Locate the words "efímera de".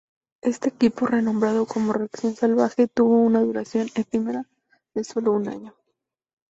3.93-5.03